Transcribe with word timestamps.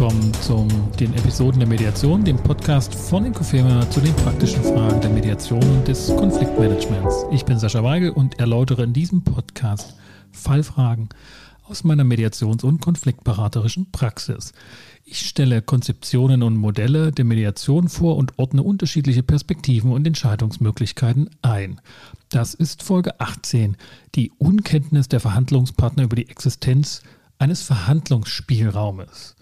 willkommen 0.00 0.32
zu 0.40 0.66
den 0.98 1.12
Episoden 1.12 1.58
der 1.60 1.68
Mediation, 1.68 2.24
dem 2.24 2.38
Podcast 2.38 2.94
von 2.94 3.26
Inkofema 3.26 3.82
zu 3.90 4.00
den 4.00 4.14
praktischen 4.14 4.64
Fragen 4.64 4.98
der 5.02 5.10
Mediation 5.10 5.62
und 5.62 5.86
des 5.86 6.06
Konfliktmanagements. 6.16 7.26
Ich 7.32 7.44
bin 7.44 7.58
Sascha 7.58 7.84
Weigel 7.84 8.08
und 8.08 8.38
erläutere 8.38 8.84
in 8.84 8.94
diesem 8.94 9.22
Podcast 9.22 9.94
Fallfragen 10.32 11.10
aus 11.64 11.84
meiner 11.84 12.04
Mediations- 12.04 12.64
und 12.64 12.80
konfliktberaterischen 12.80 13.90
Praxis. 13.92 14.54
Ich 15.04 15.20
stelle 15.20 15.60
Konzeptionen 15.60 16.42
und 16.42 16.56
Modelle 16.56 17.12
der 17.12 17.26
Mediation 17.26 17.90
vor 17.90 18.16
und 18.16 18.38
ordne 18.38 18.62
unterschiedliche 18.62 19.22
Perspektiven 19.22 19.92
und 19.92 20.06
Entscheidungsmöglichkeiten 20.06 21.28
ein. 21.42 21.78
Das 22.30 22.54
ist 22.54 22.82
Folge 22.82 23.20
18, 23.20 23.76
die 24.14 24.32
Unkenntnis 24.38 25.08
der 25.08 25.20
Verhandlungspartner 25.20 26.04
über 26.04 26.16
die 26.16 26.30
Existenz 26.30 27.02
eines 27.38 27.60
Verhandlungsspielraumes. 27.60 29.36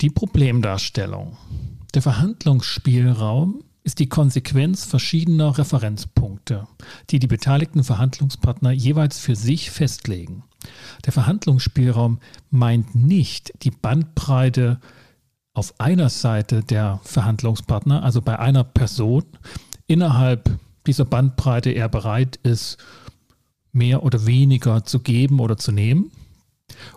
Die 0.00 0.10
Problemdarstellung. 0.10 1.36
Der 1.92 2.02
Verhandlungsspielraum 2.02 3.64
ist 3.82 3.98
die 3.98 4.08
Konsequenz 4.08 4.84
verschiedener 4.84 5.58
Referenzpunkte, 5.58 6.68
die 7.10 7.18
die 7.18 7.26
beteiligten 7.26 7.82
Verhandlungspartner 7.82 8.70
jeweils 8.70 9.18
für 9.18 9.34
sich 9.34 9.72
festlegen. 9.72 10.44
Der 11.04 11.12
Verhandlungsspielraum 11.12 12.20
meint 12.48 12.94
nicht 12.94 13.52
die 13.64 13.72
Bandbreite 13.72 14.78
auf 15.52 15.74
einer 15.80 16.10
Seite 16.10 16.62
der 16.62 17.00
Verhandlungspartner, 17.02 18.04
also 18.04 18.22
bei 18.22 18.38
einer 18.38 18.62
Person, 18.62 19.24
innerhalb 19.88 20.48
dieser 20.86 21.06
Bandbreite 21.06 21.70
er 21.70 21.88
bereit 21.88 22.36
ist, 22.44 22.76
mehr 23.72 24.04
oder 24.04 24.26
weniger 24.26 24.84
zu 24.84 25.00
geben 25.00 25.40
oder 25.40 25.56
zu 25.56 25.72
nehmen, 25.72 26.12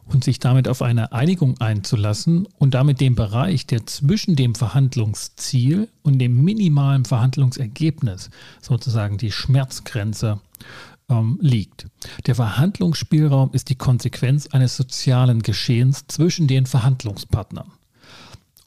und 0.05 0.23
sich 0.23 0.39
damit 0.39 0.67
auf 0.67 0.81
eine 0.81 1.11
Einigung 1.11 1.59
einzulassen 1.59 2.47
und 2.57 2.73
damit 2.73 2.99
den 2.99 3.15
Bereich, 3.15 3.65
der 3.65 3.85
zwischen 3.85 4.35
dem 4.35 4.55
Verhandlungsziel 4.55 5.89
und 6.03 6.19
dem 6.19 6.43
minimalen 6.43 7.05
Verhandlungsergebnis, 7.05 8.29
sozusagen 8.61 9.17
die 9.17 9.31
Schmerzgrenze, 9.31 10.39
ähm, 11.09 11.37
liegt. 11.41 11.87
Der 12.25 12.35
Verhandlungsspielraum 12.35 13.51
ist 13.53 13.69
die 13.69 13.75
Konsequenz 13.75 14.47
eines 14.47 14.77
sozialen 14.77 15.41
Geschehens 15.41 16.05
zwischen 16.07 16.47
den 16.47 16.65
Verhandlungspartnern. 16.65 17.71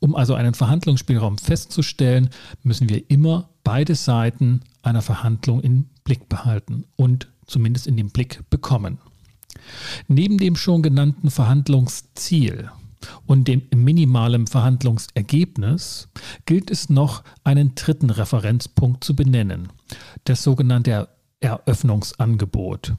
Um 0.00 0.14
also 0.14 0.34
einen 0.34 0.54
Verhandlungsspielraum 0.54 1.38
festzustellen, 1.38 2.28
müssen 2.62 2.90
wir 2.90 3.08
immer 3.10 3.48
beide 3.62 3.94
Seiten 3.94 4.60
einer 4.82 5.00
Verhandlung 5.00 5.60
im 5.60 5.86
Blick 6.04 6.28
behalten 6.28 6.84
und 6.96 7.28
zumindest 7.46 7.86
in 7.86 7.96
den 7.96 8.10
Blick 8.10 8.42
bekommen. 8.50 8.98
Neben 10.08 10.38
dem 10.38 10.56
schon 10.56 10.82
genannten 10.82 11.30
Verhandlungsziel 11.30 12.70
und 13.26 13.48
dem 13.48 13.62
minimalen 13.74 14.46
Verhandlungsergebnis 14.46 16.08
gilt 16.46 16.70
es 16.70 16.88
noch, 16.88 17.22
einen 17.42 17.74
dritten 17.74 18.10
Referenzpunkt 18.10 19.04
zu 19.04 19.14
benennen, 19.14 19.68
das 20.24 20.42
sogenannte 20.42 21.08
Eröffnungsangebot. 21.40 22.94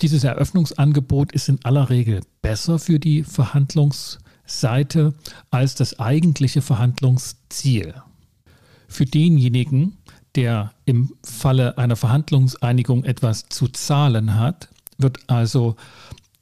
Dieses 0.00 0.24
Eröffnungsangebot 0.24 1.32
ist 1.32 1.48
in 1.48 1.64
aller 1.64 1.90
Regel 1.90 2.22
besser 2.42 2.78
für 2.78 2.98
die 2.98 3.22
Verhandlungsseite 3.22 5.14
als 5.50 5.76
das 5.76 6.00
eigentliche 6.00 6.60
Verhandlungsziel. 6.60 7.94
Für 8.88 9.06
denjenigen, 9.06 9.96
der 10.34 10.72
im 10.84 11.14
Falle 11.22 11.78
einer 11.78 11.96
Verhandlungseinigung 11.96 13.04
etwas 13.04 13.48
zu 13.48 13.68
zahlen 13.68 14.34
hat, 14.34 14.68
wird 14.98 15.18
also 15.26 15.76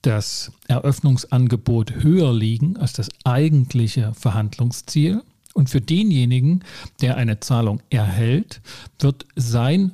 das 0.02 0.50
Eröffnungsangebot 0.68 2.02
höher 2.02 2.32
liegen 2.32 2.76
als 2.76 2.92
das 2.92 3.08
eigentliche 3.24 4.12
Verhandlungsziel. 4.14 5.22
Und 5.54 5.70
für 5.70 5.80
denjenigen, 5.80 6.64
der 7.02 7.16
eine 7.16 7.40
Zahlung 7.40 7.82
erhält, 7.90 8.62
wird 8.98 9.26
sein 9.36 9.92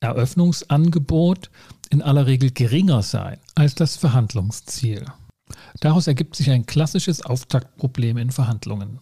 Eröffnungsangebot 0.00 1.50
in 1.90 2.02
aller 2.02 2.26
Regel 2.26 2.50
geringer 2.50 3.02
sein 3.02 3.38
als 3.54 3.74
das 3.74 3.96
Verhandlungsziel. 3.96 5.04
Daraus 5.80 6.06
ergibt 6.06 6.36
sich 6.36 6.50
ein 6.50 6.66
klassisches 6.66 7.22
Auftaktproblem 7.22 8.18
in 8.18 8.30
Verhandlungen. 8.30 8.98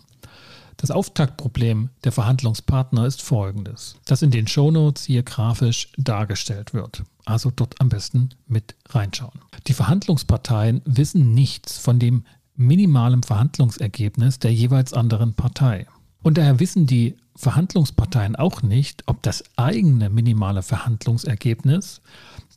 Das 0.76 0.90
Auftaktproblem 0.90 1.90
der 2.04 2.12
Verhandlungspartner 2.12 3.06
ist 3.06 3.22
folgendes, 3.22 3.96
das 4.04 4.22
in 4.22 4.30
den 4.30 4.46
Shownotes 4.46 5.04
hier 5.04 5.22
grafisch 5.22 5.88
dargestellt 5.96 6.74
wird. 6.74 7.04
Also 7.24 7.50
dort 7.50 7.80
am 7.80 7.88
besten 7.88 8.30
mit 8.46 8.74
reinschauen. 8.88 9.40
Die 9.66 9.72
Verhandlungsparteien 9.72 10.82
wissen 10.84 11.32
nichts 11.32 11.78
von 11.78 11.98
dem 11.98 12.24
minimalen 12.56 13.22
Verhandlungsergebnis 13.22 14.38
der 14.38 14.52
jeweils 14.52 14.92
anderen 14.92 15.34
Partei. 15.34 15.86
Und 16.24 16.38
daher 16.38 16.58
wissen 16.58 16.86
die 16.86 17.16
Verhandlungsparteien 17.36 18.34
auch 18.34 18.62
nicht, 18.62 19.04
ob 19.06 19.22
das 19.22 19.44
eigene 19.56 20.10
minimale 20.10 20.62
Verhandlungsergebnis 20.62 22.00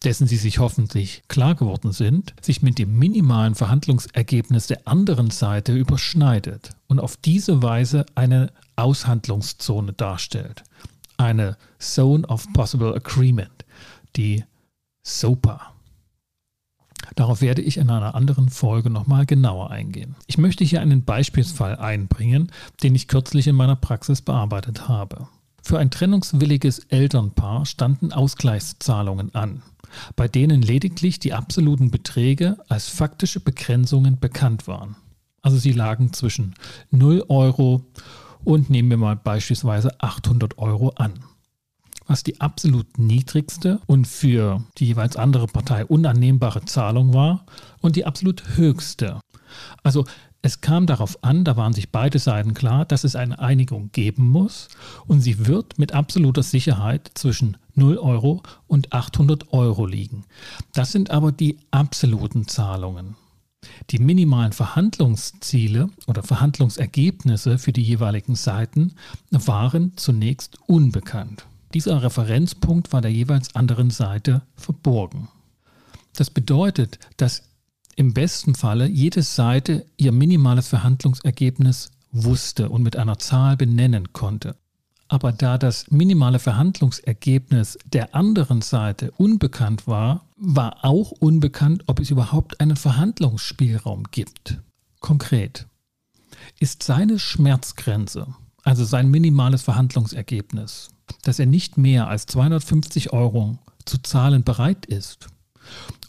dessen 0.04 0.28
sie 0.28 0.38
sich 0.38 0.60
hoffentlich 0.60 1.24
klar 1.28 1.56
geworden 1.56 1.92
sind, 1.92 2.34
sich 2.42 2.62
mit 2.62 2.78
dem 2.78 2.98
minimalen 2.98 3.56
Verhandlungsergebnis 3.56 4.68
der 4.68 4.88
anderen 4.88 5.32
Seite 5.32 5.74
überschneidet 5.74 6.72
und 6.88 7.00
auf 7.00 7.18
diese 7.18 7.64
Weise 7.64 8.06
eine 8.16 8.52
Aushandlungszone 8.76 9.94
darstellt. 9.94 10.64
Eine 11.18 11.58
Zone 11.80 12.28
of 12.28 12.46
Possible 12.54 12.94
Agreement, 12.96 13.66
die 14.16 14.44
SOPA. 15.04 15.74
Darauf 17.16 17.42
werde 17.42 17.62
ich 17.62 17.78
in 17.78 17.90
einer 17.90 18.16
anderen 18.16 18.50
Folge 18.50 18.90
nochmal 18.90 19.26
genauer 19.26 19.72
eingehen. 19.72 20.16
Ich 20.28 20.38
möchte 20.38 20.64
hier 20.64 20.82
einen 20.82 21.04
Beispielsfall 21.04 21.76
einbringen, 21.76 22.52
den 22.84 22.96
ich 22.96 23.08
kürzlich 23.08 23.48
in 23.48 23.56
meiner 23.56 23.76
Praxis 23.76 24.22
bearbeitet 24.22 24.88
habe. 24.88 25.28
Für 25.64 25.80
ein 25.80 25.92
trennungswilliges 25.92 26.80
Elternpaar 26.90 27.66
standen 27.66 28.14
Ausgleichszahlungen 28.14 29.36
an 29.36 29.64
bei 30.16 30.28
denen 30.28 30.62
lediglich 30.62 31.20
die 31.20 31.34
absoluten 31.34 31.92
Beträge 31.92 32.58
als 32.70 32.90
faktische 32.90 33.40
Begrenzungen 33.40 34.20
bekannt 34.20 34.68
waren. 34.68 34.96
Also 35.42 35.58
sie 35.58 35.72
lagen 35.72 36.14
zwischen 36.14 36.56
0 36.92 37.26
Euro 37.30 37.86
und 38.44 38.70
nehmen 38.70 38.90
wir 38.90 38.98
mal 38.98 39.16
beispielsweise 39.16 40.00
800 40.02 40.58
Euro 40.58 40.90
an. 40.90 41.14
Was 42.08 42.24
die 42.24 42.40
absolut 42.40 42.98
niedrigste 42.98 43.80
und 43.86 44.08
für 44.08 44.64
die 44.78 44.86
jeweils 44.86 45.18
andere 45.18 45.48
Partei 45.48 45.86
unannehmbare 45.86 46.64
Zahlung 46.66 47.14
war 47.14 47.46
und 47.82 47.96
die 47.96 48.06
absolut 48.06 48.56
höchste. 48.56 49.20
Also 49.84 50.06
es 50.42 50.62
kam 50.62 50.86
darauf 50.86 51.24
an, 51.24 51.44
da 51.44 51.58
waren 51.58 51.74
sich 51.74 51.92
beide 51.92 52.20
Seiten 52.20 52.54
klar, 52.54 52.86
dass 52.86 53.04
es 53.04 53.16
eine 53.16 53.40
Einigung 53.40 53.92
geben 53.92 54.30
muss 54.30 54.70
und 55.08 55.22
sie 55.22 55.48
wird 55.48 55.78
mit 55.80 55.94
absoluter 55.94 56.44
Sicherheit 56.44 57.12
zwischen 57.16 57.58
0 57.76 57.98
Euro 57.98 58.44
und 58.68 58.94
800 58.94 59.52
Euro 59.52 59.86
liegen. 59.86 60.24
Das 60.74 60.92
sind 60.92 61.12
aber 61.12 61.32
die 61.32 61.58
absoluten 61.72 62.48
Zahlungen. 62.48 63.16
Die 63.90 64.00
minimalen 64.00 64.54
Verhandlungsziele 64.54 65.90
oder 66.06 66.24
Verhandlungsergebnisse 66.24 67.58
für 67.58 67.74
die 67.74 67.84
jeweiligen 67.84 68.36
Seiten 68.36 68.94
waren 69.32 69.98
zunächst 69.98 70.60
unbekannt. 70.68 71.46
Dieser 71.74 72.02
Referenzpunkt 72.02 72.94
war 72.94 73.02
der 73.02 73.12
jeweils 73.12 73.56
anderen 73.56 73.90
Seite 73.90 74.42
verborgen. 74.56 75.28
Das 76.16 76.30
bedeutet, 76.30 77.00
dass 77.18 77.44
im 77.96 78.14
besten 78.14 78.56
Falle 78.56 78.88
jede 78.88 79.24
Seite 79.24 79.86
ihr 79.98 80.12
minimales 80.12 80.68
Verhandlungsergebnis 80.68 81.92
wusste 82.12 82.70
und 82.70 82.84
mit 82.84 82.96
einer 82.96 83.20
Zahl 83.20 83.58
benennen 83.58 84.14
konnte. 84.14 84.56
Aber 85.10 85.32
da 85.32 85.58
das 85.58 85.90
minimale 85.90 86.40
Verhandlungsergebnis 86.40 87.78
der 87.86 88.14
anderen 88.14 88.62
Seite 88.62 89.12
unbekannt 89.12 89.88
war, 89.88 90.26
war 90.36 90.84
auch 90.84 91.12
unbekannt, 91.12 91.84
ob 91.88 92.00
es 92.00 92.10
überhaupt 92.10 92.60
einen 92.60 92.76
Verhandlungsspielraum 92.76 94.04
gibt. 94.12 94.60
Konkret 95.00 95.68
ist 96.60 96.84
seine 96.84 97.20
Schmerzgrenze, 97.20 98.28
also 98.64 98.84
sein 98.84 99.10
minimales 99.10 99.64
Verhandlungsergebnis, 99.64 100.90
dass 101.24 101.40
er 101.40 101.46
nicht 101.46 101.78
mehr 101.78 102.08
als 102.08 102.26
250 102.26 103.14
Euro 103.14 103.58
zu 103.86 104.02
zahlen 104.02 104.44
bereit 104.44 104.86
ist 104.86 105.28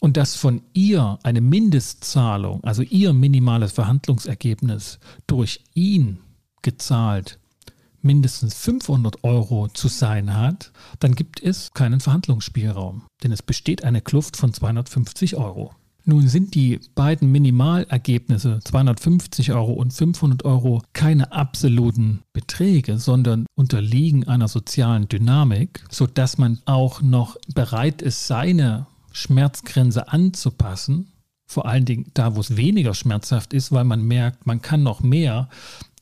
und 0.01 0.17
dass 0.17 0.37
von 0.37 0.63
ihr 0.73 1.19
eine 1.23 1.41
Mindestzahlung, 1.41 2.63
also 2.65 2.83
ihr 2.83 3.13
minimales 3.13 3.73
Verhandlungsergebnis 3.73 4.99
durch 5.27 5.65
ihn 5.75 6.19
gezahlt 6.63 7.39
mindestens 8.01 8.55
500 8.55 9.25
Euro 9.25 9.69
zu 9.69 9.89
sein 9.89 10.37
hat, 10.37 10.73
dann 11.01 11.15
gibt 11.15 11.43
es 11.43 11.73
keinen 11.73 12.01
Verhandlungsspielraum, 12.01 13.03
denn 13.23 13.33
es 13.33 13.43
besteht 13.43 13.85
eine 13.85 14.01
Kluft 14.01 14.37
von 14.37 14.53
250 14.53 15.37
Euro. 15.37 15.75
Nun 16.09 16.27
sind 16.27 16.55
die 16.55 16.81
beiden 16.95 17.31
Minimalergebnisse 17.31 18.61
250 18.65 19.53
Euro 19.53 19.75
und 19.75 19.93
500 19.93 20.43
Euro 20.47 20.81
keine 20.95 21.33
absoluten 21.33 22.23
Beträge, 22.33 22.97
sondern 22.97 23.45
unterliegen 23.55 24.27
einer 24.27 24.49
sozialen 24.49 25.07
Dynamik, 25.09 25.85
sodass 25.91 26.39
man 26.39 26.61
auch 26.65 27.03
noch 27.03 27.37
bereit 27.55 28.01
ist, 28.01 28.27
seine 28.27 28.87
Schmerzgrenze 29.13 30.11
anzupassen. 30.11 31.13
Vor 31.45 31.67
allen 31.67 31.85
Dingen 31.85 32.11
da, 32.15 32.35
wo 32.35 32.41
es 32.41 32.57
weniger 32.57 32.95
schmerzhaft 32.95 33.53
ist, 33.53 33.71
weil 33.71 33.85
man 33.85 34.01
merkt, 34.01 34.47
man 34.47 34.63
kann 34.63 34.83
noch 34.83 35.03
mehr 35.03 35.51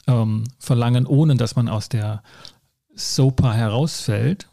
ähm, 0.06 0.44
verlangen, 0.60 1.06
ohne 1.06 1.34
dass 1.34 1.56
man 1.56 1.68
aus 1.68 1.88
der 1.88 2.22
SOPA 2.94 3.54
herausfällt, 3.54 4.46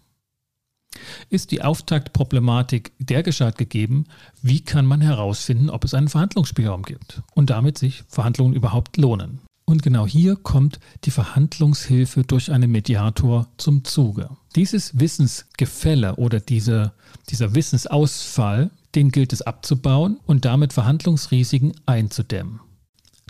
ist 1.29 1.51
die 1.51 1.61
Auftaktproblematik 1.61 2.91
dergestalt 2.99 3.57
gegeben, 3.57 4.05
wie 4.41 4.61
kann 4.61 4.85
man 4.85 5.01
herausfinden, 5.01 5.69
ob 5.69 5.83
es 5.83 5.93
einen 5.93 6.09
Verhandlungsspielraum 6.09 6.83
gibt 6.83 7.21
und 7.33 7.49
damit 7.49 7.77
sich 7.77 8.03
Verhandlungen 8.07 8.53
überhaupt 8.53 8.97
lohnen. 8.97 9.39
Und 9.65 9.81
genau 9.81 10.05
hier 10.05 10.35
kommt 10.35 10.79
die 11.05 11.11
Verhandlungshilfe 11.11 12.23
durch 12.23 12.51
einen 12.51 12.71
Mediator 12.71 13.47
zum 13.57 13.83
Zuge. 13.85 14.29
Dieses 14.55 14.99
Wissensgefälle 14.99 16.15
oder 16.17 16.39
diese, 16.39 16.93
dieser 17.29 17.55
Wissensausfall, 17.55 18.71
den 18.93 19.09
gilt 19.09 19.31
es 19.33 19.41
abzubauen 19.41 20.19
und 20.25 20.45
damit 20.45 20.73
Verhandlungsrisiken 20.73 21.73
einzudämmen. 21.85 22.59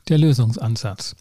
Der 0.10 0.18
Lösungsansatz. 0.18 1.16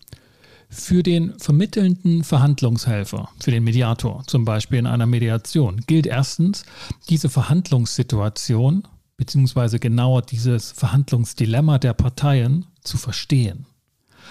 Für 0.74 1.02
den 1.02 1.38
vermittelnden 1.38 2.24
Verhandlungshelfer, 2.24 3.28
für 3.38 3.50
den 3.50 3.62
Mediator, 3.62 4.24
zum 4.26 4.46
Beispiel 4.46 4.78
in 4.78 4.86
einer 4.86 5.04
Mediation, 5.04 5.82
gilt 5.86 6.06
erstens, 6.06 6.64
diese 7.10 7.28
Verhandlungssituation 7.28 8.88
beziehungsweise 9.18 9.78
genauer 9.78 10.22
dieses 10.22 10.72
Verhandlungsdilemma 10.72 11.78
der 11.78 11.92
Parteien 11.92 12.64
zu 12.80 12.96
verstehen. 12.96 13.66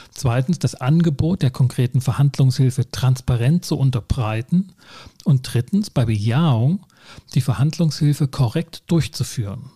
Zweitens 0.10 0.58
das 0.58 0.74
Angebot 0.74 1.44
der 1.44 1.52
konkreten 1.52 2.02
Verhandlungshilfe 2.02 2.90
transparent 2.90 3.64
zu 3.64 3.78
unterbreiten. 3.78 4.74
Und 5.24 5.44
drittens 5.44 5.92
bei 5.92 6.06
Bejahung 6.06 6.86
die 7.36 7.42
Verhandlungshilfe 7.42 8.28
korrekt 8.28 8.84
durchzuführen 8.88 9.70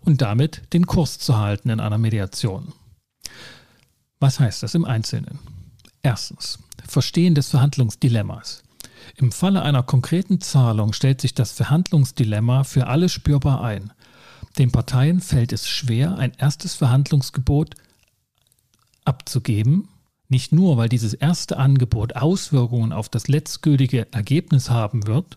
und 0.00 0.20
damit 0.20 0.62
den 0.74 0.86
Kurs 0.86 1.18
zu 1.18 1.38
halten 1.38 1.70
in 1.70 1.80
einer 1.80 1.98
Mediation. 1.98 2.74
Was 4.20 4.38
heißt 4.38 4.62
das 4.62 4.74
im 4.74 4.84
Einzelnen? 4.84 5.53
Erstens, 6.04 6.58
Verstehen 6.86 7.34
des 7.34 7.48
Verhandlungsdilemmas. 7.48 8.62
Im 9.16 9.32
Falle 9.32 9.62
einer 9.62 9.82
konkreten 9.82 10.38
Zahlung 10.38 10.92
stellt 10.92 11.22
sich 11.22 11.32
das 11.32 11.52
Verhandlungsdilemma 11.52 12.64
für 12.64 12.88
alle 12.88 13.08
spürbar 13.08 13.64
ein. 13.64 13.90
Den 14.58 14.70
Parteien 14.70 15.22
fällt 15.22 15.54
es 15.54 15.66
schwer, 15.66 16.18
ein 16.18 16.32
erstes 16.36 16.74
Verhandlungsgebot 16.74 17.74
abzugeben, 19.06 19.88
nicht 20.28 20.52
nur, 20.52 20.76
weil 20.76 20.90
dieses 20.90 21.14
erste 21.14 21.56
Angebot 21.56 22.16
Auswirkungen 22.16 22.92
auf 22.92 23.08
das 23.08 23.26
letztgültige 23.26 24.12
Ergebnis 24.12 24.68
haben 24.68 25.06
wird, 25.06 25.36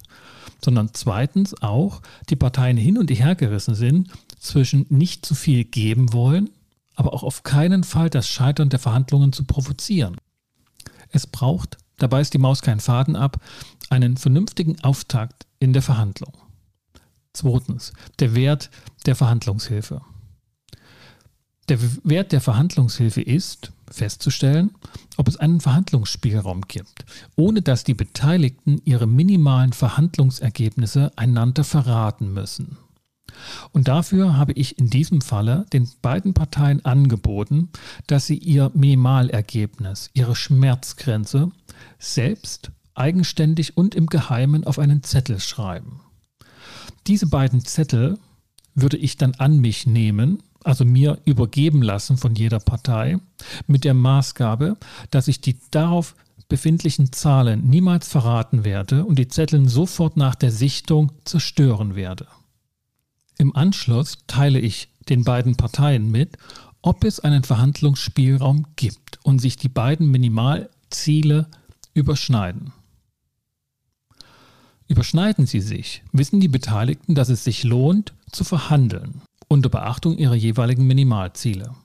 sondern 0.61 0.89
zweitens 0.91 1.61
auch 1.61 2.01
die 2.29 2.35
Parteien 2.35 2.75
hin 2.75 2.97
und 2.97 3.09
her 3.09 3.35
gerissen 3.35 3.73
sind 3.73 4.11
zwischen 4.37 4.85
nicht 4.89 5.25
zu 5.25 5.33
viel 5.33 5.63
geben 5.63 6.11
wollen, 6.11 6.49
aber 6.95 7.13
auch 7.13 7.23
auf 7.23 7.43
keinen 7.43 7.85
Fall 7.85 8.09
das 8.09 8.27
Scheitern 8.27 8.67
der 8.67 8.79
Verhandlungen 8.79 9.31
zu 9.31 9.45
provozieren. 9.45 10.17
Es 11.09 11.27
braucht, 11.27 11.77
dabei 11.97 12.21
ist 12.21 12.33
die 12.33 12.39
Maus 12.39 12.61
kein 12.61 12.79
Faden 12.79 13.15
ab, 13.15 13.37
einen 13.89 14.17
vernünftigen 14.17 14.81
Auftakt 14.83 15.45
in 15.59 15.73
der 15.73 15.81
Verhandlung. 15.81 16.33
Zweitens, 17.33 17.93
der 18.19 18.35
Wert 18.35 18.69
der 19.05 19.15
Verhandlungshilfe. 19.15 20.01
Der 21.69 21.79
Wert 22.03 22.31
der 22.31 22.41
Verhandlungshilfe 22.41 23.21
ist, 23.21 23.73
festzustellen, 23.91 24.71
ob 25.17 25.27
es 25.27 25.37
einen 25.37 25.59
Verhandlungsspielraum 25.59 26.61
gibt, 26.61 27.05
ohne 27.35 27.61
dass 27.61 27.83
die 27.83 27.93
Beteiligten 27.93 28.81
ihre 28.85 29.05
minimalen 29.05 29.73
Verhandlungsergebnisse 29.73 31.11
einander 31.17 31.63
verraten 31.63 32.33
müssen. 32.33 32.77
Und 33.71 33.87
dafür 33.87 34.37
habe 34.37 34.53
ich 34.53 34.77
in 34.79 34.89
diesem 34.89 35.21
Falle 35.21 35.65
den 35.73 35.89
beiden 36.01 36.33
Parteien 36.33 36.83
angeboten, 36.85 37.69
dass 38.07 38.27
sie 38.27 38.37
ihr 38.37 38.71
Minimalergebnis, 38.73 40.09
ihre 40.13 40.35
Schmerzgrenze 40.35 41.51
selbst 41.99 42.71
eigenständig 42.95 43.77
und 43.77 43.95
im 43.95 44.07
Geheimen 44.07 44.63
auf 44.63 44.79
einen 44.79 45.03
Zettel 45.03 45.39
schreiben. 45.39 46.01
Diese 47.05 47.27
beiden 47.27 47.63
Zettel 47.63 48.17
würde 48.75 48.97
ich 48.97 49.17
dann 49.17 49.33
an 49.35 49.59
mich 49.59 49.87
nehmen, 49.87 50.43
also 50.63 50.83
mir 50.83 51.19
übergeben 51.25 51.81
lassen 51.81 52.17
von 52.17 52.35
jeder 52.35 52.59
Partei, 52.59 53.17
mit 53.65 53.83
der 53.83 53.93
Maßgabe, 53.93 54.77
dass 55.11 55.27
ich 55.27 55.41
die 55.41 55.57
darauf 55.71 56.15
befindlichen 56.49 57.11
Zahlen 57.11 57.67
niemals 57.67 58.07
verraten 58.07 58.63
werde 58.63 59.05
und 59.05 59.19
die 59.19 59.27
Zettel 59.27 59.67
sofort 59.67 60.17
nach 60.17 60.35
der 60.35 60.51
Sichtung 60.51 61.11
zerstören 61.25 61.95
werde. 61.95 62.27
Im 63.37 63.55
Anschluss 63.55 64.17
teile 64.27 64.59
ich 64.59 64.89
den 65.09 65.23
beiden 65.23 65.55
Parteien 65.55 66.09
mit, 66.09 66.37
ob 66.81 67.03
es 67.03 67.19
einen 67.19 67.43
Verhandlungsspielraum 67.43 68.65
gibt 68.75 69.19
und 69.23 69.39
sich 69.39 69.57
die 69.57 69.69
beiden 69.69 70.09
Minimalziele 70.09 71.47
überschneiden. 71.93 72.73
Überschneiden 74.87 75.45
sie 75.45 75.59
sich, 75.59 76.03
wissen 76.13 76.39
die 76.39 76.47
Beteiligten, 76.47 77.13
dass 77.13 77.29
es 77.29 77.43
sich 77.43 77.63
lohnt, 77.63 78.13
zu 78.31 78.43
verhandeln, 78.43 79.21
unter 79.47 79.69
Beachtung 79.69 80.17
ihrer 80.17 80.35
jeweiligen 80.35 80.87
Minimalziele. 80.87 81.75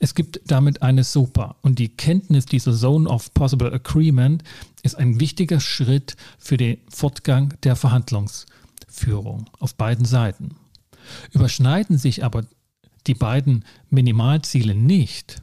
Es 0.00 0.14
gibt 0.14 0.40
damit 0.46 0.82
eine 0.82 1.02
SOPA 1.02 1.56
und 1.62 1.78
die 1.78 1.88
Kenntnis 1.88 2.46
dieser 2.46 2.74
Zone 2.74 3.08
of 3.08 3.32
Possible 3.34 3.72
Agreement 3.72 4.42
ist 4.82 4.96
ein 4.96 5.18
wichtiger 5.18 5.60
Schritt 5.60 6.16
für 6.38 6.56
den 6.56 6.78
Fortgang 6.88 7.54
der 7.62 7.76
Verhandlungsführung 7.76 9.46
auf 9.58 9.74
beiden 9.74 10.04
Seiten. 10.04 10.56
Überschneiden 11.32 11.98
sich 11.98 12.24
aber 12.24 12.44
die 13.06 13.14
beiden 13.14 13.64
Minimalziele 13.90 14.74
nicht 14.74 15.42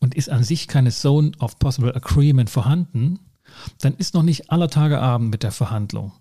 und 0.00 0.14
ist 0.14 0.30
an 0.30 0.44
sich 0.44 0.68
keine 0.68 0.90
Zone 0.90 1.32
of 1.38 1.58
Possible 1.58 1.94
Agreement 1.94 2.50
vorhanden, 2.50 3.20
dann 3.80 3.94
ist 3.94 4.14
noch 4.14 4.22
nicht 4.22 4.50
aller 4.50 4.68
Tage 4.68 5.00
Abend 5.00 5.30
mit 5.30 5.42
der 5.42 5.52
Verhandlung, 5.52 6.12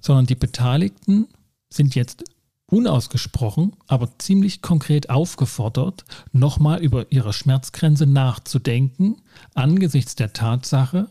sondern 0.00 0.26
die 0.26 0.34
Beteiligten 0.34 1.26
sind 1.70 1.94
jetzt 1.94 2.24
unausgesprochen, 2.66 3.74
aber 3.86 4.18
ziemlich 4.18 4.60
konkret 4.60 5.08
aufgefordert, 5.08 6.04
nochmal 6.32 6.82
über 6.82 7.10
ihre 7.12 7.32
Schmerzgrenze 7.32 8.06
nachzudenken, 8.06 9.22
angesichts 9.54 10.16
der 10.16 10.32
Tatsache, 10.32 11.08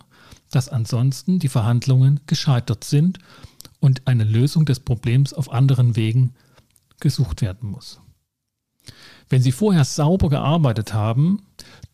dass 0.51 0.69
ansonsten 0.69 1.39
die 1.39 1.49
Verhandlungen 1.49 2.19
gescheitert 2.27 2.83
sind 2.83 3.19
und 3.85 4.07
eine 4.07 4.23
Lösung 4.23 4.65
des 4.65 4.79
Problems 4.79 5.31
auf 5.31 5.51
anderen 5.51 5.95
Wegen 5.95 6.33
gesucht 6.99 7.43
werden 7.43 7.69
muss. 7.69 8.01
Wenn 9.29 9.43
Sie 9.43 9.51
vorher 9.51 9.85
sauber 9.85 10.29
gearbeitet 10.29 10.93
haben, 10.93 11.43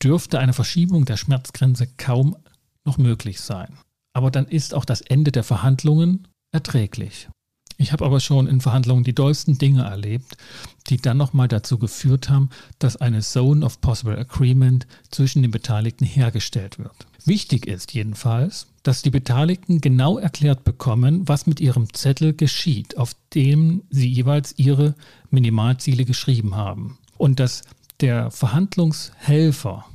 dürfte 0.01 0.39
eine 0.39 0.53
Verschiebung 0.53 1.03
der 1.03 1.17
Schmerzgrenze 1.17 1.88
kaum 1.98 2.38
noch 2.86 2.98
möglich 2.98 3.41
sein. 3.41 3.77
Aber 4.13 4.31
dann 4.31 4.45
ist 4.45 4.74
auch 4.74 4.86
das 4.86 5.01
Ende 5.01 5.33
der 5.33 5.43
Verhandlungen 5.43 6.27
erträglich. 6.53 7.29
Ich 7.77 7.91
habe 7.91 8.05
aber 8.05 8.19
schon 8.19 8.48
in 8.48 8.62
Verhandlungen 8.62 9.03
die 9.03 9.15
dollsten 9.15 9.57
Dinge 9.57 9.83
erlebt, 9.83 10.38
die 10.88 10.98
dann 10.98 11.17
nochmal 11.17 11.50
dazu 11.50 11.77
geführt 11.77 12.29
haben, 12.29 12.50
dass 12.79 12.98
eine 12.98 13.21
Zone 13.21 13.65
of 13.65 13.81
Possible 13.81 14.17
Agreement 14.17 14.88
zwischen 15.10 15.41
den 15.41 15.51
Beteiligten 15.51 16.05
hergestellt 16.05 16.79
wird. 16.79 17.07
Wichtig 17.25 17.65
ist 17.65 17.93
jedenfalls, 17.93 18.67
dass 18.83 19.01
die 19.01 19.09
Beteiligten 19.09 19.81
genau 19.81 20.17
erklärt 20.17 20.63
bekommen, 20.63 21.27
was 21.27 21.47
mit 21.47 21.59
ihrem 21.59 21.93
Zettel 21.93 22.33
geschieht, 22.33 22.97
auf 22.97 23.15
dem 23.33 23.83
sie 23.89 24.07
jeweils 24.07 24.57
ihre 24.57 24.95
Minimalziele 25.29 26.05
geschrieben 26.05 26.55
haben. 26.55 26.97
Und 27.17 27.39
dass 27.39 27.61
der 28.00 28.31
Verhandlungshelfer, 28.31 29.85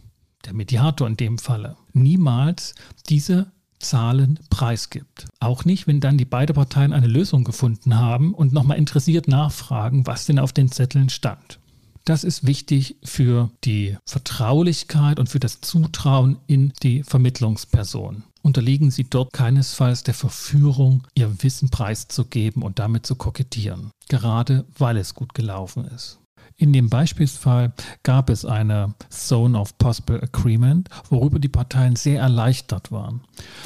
der 0.45 0.55
Mediator 0.55 1.09
in 1.09 1.16
dem 1.16 1.38
Falle, 1.38 1.76
niemals 1.93 2.75
diese 3.09 3.50
Zahlen 3.78 4.38
preisgibt. 4.49 5.26
Auch 5.40 5.64
nicht, 5.64 5.87
wenn 5.87 6.00
dann 6.00 6.19
die 6.19 6.25
beiden 6.25 6.55
Parteien 6.55 6.93
eine 6.93 7.09
Lösung 7.09 7.45
gefunden 7.45 7.99
haben 7.99 8.33
und 8.33 8.52
nochmal 8.52 8.78
interessiert 8.78 9.28
nachfragen, 9.28 10.07
was 10.07 10.26
denn 10.26 10.38
auf 10.38 10.52
den 10.52 10.71
Zetteln 10.71 11.11
stand. 11.11 11.59
Das 12.05 12.23
ist 12.23 12.47
wichtig 12.47 12.97
für 13.02 13.50
die 13.64 13.97
Vertraulichkeit 14.07 15.19
und 15.19 15.28
für 15.28 15.40
das 15.40 15.61
Zutrauen 15.61 16.38
in 16.47 16.73
die 16.83 17.02
Vermittlungsperson. 17.02 18.23
Unterliegen 18.47 18.93
Sie 18.93 19.03
dort 19.03 19.33
keinesfalls 19.33 20.05
der 20.05 20.15
Verführung, 20.15 21.05
Ihr 21.17 21.43
Wissen 21.43 21.69
preiszugeben 21.69 22.62
und 22.62 22.79
damit 22.79 23.05
zu 23.05 23.17
kokettieren, 23.17 23.91
gerade 24.09 24.65
weil 24.79 24.99
es 24.99 25.17
gut 25.17 25.35
gelaufen 25.35 25.85
ist. 25.85 26.21
In 26.57 26.73
dem 26.73 26.88
Beispielsfall 26.88 27.73
gab 28.05 28.31
es 28.31 28.45
eine 28.45 28.95
Zone 29.11 29.59
of 29.59 29.76
Possible 29.79 30.23
Agreement, 30.23 30.88
worüber 31.11 31.41
die 31.41 31.49
Parteien 31.49 31.97
sehr 31.97 32.21
erleichtert 32.21 32.93
waren. 32.93 33.23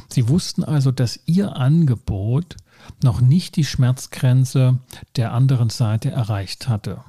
Sie 0.09 0.31
wussten 0.31 0.65
also, 0.65 0.93
dass 0.93 1.21
ihr 1.27 1.57
Angebot 1.57 2.57
noch 3.03 3.21
nicht 3.21 3.57
die 3.57 3.67
Schmerzgrenze 3.67 4.79
der 5.15 5.35
anderen 5.35 5.69
Seite 5.69 6.11
erreicht 6.11 6.69
hatte 6.69 7.05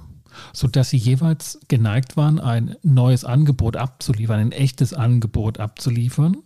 sodass 0.53 0.89
sie 0.89 0.97
jeweils 0.97 1.59
geneigt 1.67 2.15
waren, 2.15 2.39
ein 2.39 2.77
neues 2.83 3.25
Angebot 3.25 3.75
abzuliefern, 3.75 4.39
ein 4.39 4.51
echtes 4.53 4.93
Angebot 4.93 5.59
abzuliefern, 5.59 6.37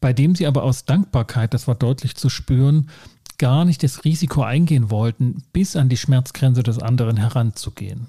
bei 0.00 0.12
dem 0.12 0.34
sie 0.34 0.46
aber 0.46 0.62
aus 0.62 0.84
Dankbarkeit, 0.84 1.54
das 1.54 1.68
war 1.68 1.74
deutlich 1.74 2.16
zu 2.16 2.28
spüren, 2.28 2.90
gar 3.38 3.64
nicht 3.64 3.82
das 3.82 4.04
Risiko 4.04 4.42
eingehen 4.42 4.90
wollten, 4.90 5.42
bis 5.52 5.76
an 5.76 5.88
die 5.88 5.96
Schmerzgrenze 5.96 6.62
des 6.62 6.78
anderen 6.78 7.16
heranzugehen. 7.16 8.06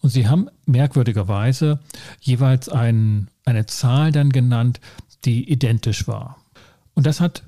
Und 0.00 0.10
sie 0.10 0.28
haben 0.28 0.48
merkwürdigerweise 0.66 1.80
jeweils 2.20 2.68
ein, 2.68 3.28
eine 3.44 3.66
Zahl 3.66 4.12
dann 4.12 4.30
genannt, 4.30 4.80
die 5.24 5.50
identisch 5.50 6.06
war. 6.06 6.36
Und 6.94 7.06
das 7.06 7.20
hat 7.20 7.42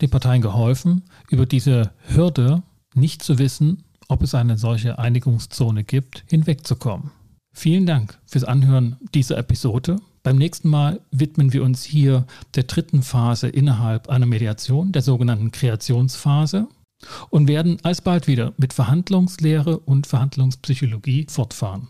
den 0.00 0.10
Parteien 0.10 0.42
geholfen, 0.42 1.02
über 1.30 1.46
diese 1.46 1.90
Hürde 2.08 2.62
nicht 2.94 3.22
zu 3.22 3.38
wissen, 3.38 3.84
ob 4.08 4.22
es 4.22 4.34
eine 4.34 4.58
solche 4.58 4.98
Einigungszone 4.98 5.84
gibt, 5.84 6.24
hinwegzukommen. 6.28 7.10
Vielen 7.54 7.86
Dank 7.86 8.18
fürs 8.26 8.44
Anhören 8.44 8.96
dieser 9.14 9.38
Episode. 9.38 9.96
Beim 10.22 10.36
nächsten 10.36 10.68
Mal 10.68 11.00
widmen 11.10 11.52
wir 11.52 11.64
uns 11.64 11.82
hier 11.82 12.26
der 12.54 12.64
dritten 12.64 13.02
Phase 13.02 13.48
innerhalb 13.48 14.08
einer 14.08 14.26
Mediation, 14.26 14.92
der 14.92 15.02
sogenannten 15.02 15.50
Kreationsphase, 15.50 16.68
und 17.30 17.48
werden 17.48 17.78
alsbald 17.82 18.28
wieder 18.28 18.52
mit 18.56 18.72
Verhandlungslehre 18.72 19.78
und 19.78 20.06
Verhandlungspsychologie 20.06 21.26
fortfahren. 21.28 21.88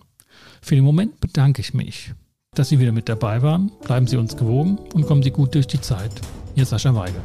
Für 0.62 0.74
den 0.74 0.84
Moment 0.84 1.20
bedanke 1.20 1.60
ich 1.60 1.74
mich, 1.74 2.14
dass 2.54 2.70
Sie 2.70 2.78
wieder 2.78 2.92
mit 2.92 3.10
dabei 3.10 3.42
waren. 3.42 3.70
Bleiben 3.84 4.06
Sie 4.06 4.16
uns 4.16 4.36
gewogen 4.36 4.78
und 4.94 5.06
kommen 5.06 5.22
Sie 5.22 5.30
gut 5.30 5.54
durch 5.54 5.66
die 5.66 5.80
Zeit. 5.80 6.12
Ihr 6.54 6.64
Sascha 6.64 6.94
Weigel. 6.94 7.20